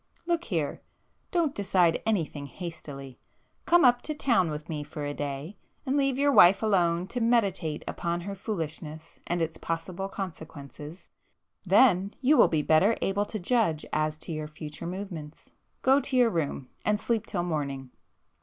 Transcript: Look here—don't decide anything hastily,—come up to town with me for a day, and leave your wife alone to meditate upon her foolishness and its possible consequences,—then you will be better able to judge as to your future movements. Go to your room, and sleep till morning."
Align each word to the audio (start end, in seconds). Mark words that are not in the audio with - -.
Look 0.25 0.45
here—don't 0.45 1.53
decide 1.53 2.01
anything 2.07 2.47
hastily,—come 2.47 3.85
up 3.85 4.01
to 4.01 4.15
town 4.15 4.49
with 4.49 4.67
me 4.67 4.83
for 4.83 5.05
a 5.05 5.13
day, 5.13 5.57
and 5.85 5.95
leave 5.95 6.17
your 6.17 6.31
wife 6.31 6.63
alone 6.63 7.05
to 7.09 7.19
meditate 7.21 7.83
upon 7.87 8.21
her 8.21 8.33
foolishness 8.33 9.19
and 9.27 9.43
its 9.43 9.57
possible 9.59 10.09
consequences,—then 10.09 12.15
you 12.19 12.35
will 12.35 12.47
be 12.47 12.63
better 12.63 12.97
able 13.03 13.25
to 13.25 13.37
judge 13.37 13.85
as 13.93 14.17
to 14.25 14.31
your 14.31 14.47
future 14.47 14.87
movements. 14.87 15.51
Go 15.83 15.99
to 15.99 16.17
your 16.17 16.31
room, 16.31 16.69
and 16.83 16.99
sleep 16.99 17.27
till 17.27 17.43
morning." 17.43 17.91